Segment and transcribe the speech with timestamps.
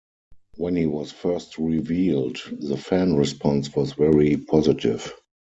[0.57, 5.13] When he was first revealed, the fan response was very positive.